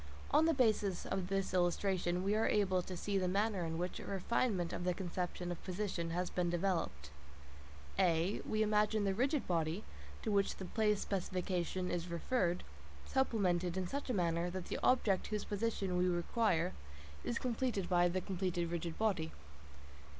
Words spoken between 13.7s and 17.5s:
in such a manner that the object whose position we require is